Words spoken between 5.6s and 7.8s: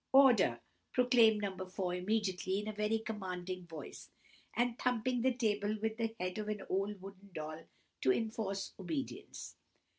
with the head of an old wooden doll